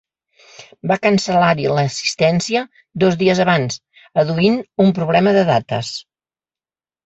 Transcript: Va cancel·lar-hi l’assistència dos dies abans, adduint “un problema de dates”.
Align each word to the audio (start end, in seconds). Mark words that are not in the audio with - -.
Va 0.91 0.95
cancel·lar-hi 1.03 1.67
l’assistència 1.79 2.65
dos 3.05 3.19
dies 3.21 3.43
abans, 3.45 3.79
adduint 4.25 4.61
“un 4.89 4.93
problema 5.03 5.39
de 5.41 5.49
dates”. 5.55 5.97